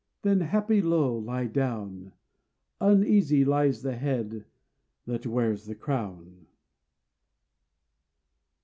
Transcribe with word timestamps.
Then, 0.23 0.39
happy 0.41 0.81
low, 0.81 1.15
lie 1.15 1.45
down! 1.45 2.13
Uneasy 2.79 3.45
lies 3.45 3.83
the 3.83 3.95
head 3.97 4.45
that 5.05 5.27
wears 5.27 5.69
a 5.69 5.75
crown. 5.75 6.47